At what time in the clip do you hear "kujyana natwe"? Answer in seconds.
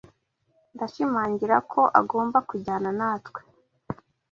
2.49-3.41